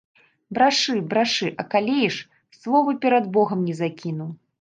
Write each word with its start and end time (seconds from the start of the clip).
Брашы, 0.57 0.95
брашы, 1.11 1.49
акалееш, 1.63 2.15
слова 2.59 2.95
перад 3.05 3.29
богам 3.37 3.59
не 3.67 3.77
закіну. 3.83 4.27